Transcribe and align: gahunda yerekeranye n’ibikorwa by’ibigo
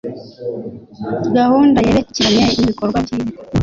gahunda 1.37 1.77
yerekeranye 1.87 2.45
n’ibikorwa 2.55 2.97
by’ibigo 3.05 3.41